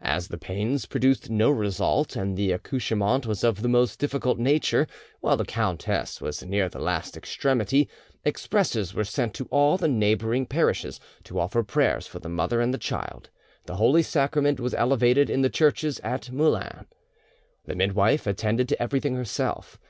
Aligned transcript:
As 0.00 0.28
the 0.28 0.38
pains 0.38 0.86
produced 0.86 1.28
no 1.28 1.50
result, 1.50 2.16
and 2.16 2.38
the 2.38 2.52
accouchement 2.52 3.26
was 3.26 3.44
of 3.44 3.60
the 3.60 3.68
most 3.68 3.98
difficult 3.98 4.38
nature, 4.38 4.86
while 5.20 5.36
the 5.36 5.44
countess 5.44 6.22
was 6.22 6.42
near 6.42 6.70
the 6.70 6.78
last 6.80 7.18
extremity, 7.18 7.86
expresses 8.24 8.94
were 8.94 9.04
sent 9.04 9.34
to 9.34 9.44
all 9.50 9.76
the 9.76 9.86
neighbouring 9.86 10.46
parishes 10.46 11.00
to 11.24 11.38
offer 11.38 11.62
prayers 11.62 12.06
for 12.06 12.18
the 12.18 12.30
mother 12.30 12.62
and 12.62 12.72
the 12.72 12.78
child; 12.78 13.28
the 13.66 13.76
Holy 13.76 14.02
Sacrament 14.02 14.58
was 14.58 14.72
elevated 14.72 15.28
in 15.28 15.42
the 15.42 15.50
churches 15.50 16.00
at 16.02 16.32
Moulins. 16.32 16.86
The 17.66 17.76
midwife 17.76 18.26
attended 18.26 18.70
to 18.70 18.82
everything 18.82 19.16
herself. 19.16 19.78